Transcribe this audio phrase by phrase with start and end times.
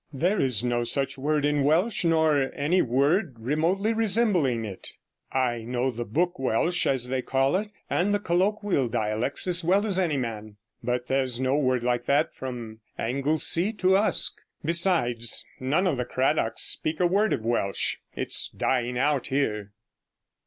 [0.11, 4.93] 'There is no such word in Welsh, nor any word remotely resembling it.
[5.31, 9.85] I know the book Welsh, as they call it, and the colloquial dialects as well
[9.85, 14.41] as any man, but there's no word like that from Anglesea to Usk.
[14.65, 19.71] Besides, none of the Cradocks speak a word of Welsh; it's dying out about here.'